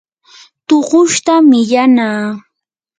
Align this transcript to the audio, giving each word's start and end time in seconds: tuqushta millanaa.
tuqushta 0.67 1.33
millanaa. 1.49 2.25